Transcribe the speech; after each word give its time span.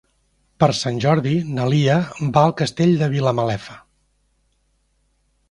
Per 0.61 0.69
Sant 0.77 0.95
Jordi 1.03 1.33
na 1.57 1.67
Lia 1.73 1.99
va 2.39 2.43
al 2.47 2.55
Castell 2.63 2.95
de 3.03 3.11
Vilamalefa. 3.13 3.79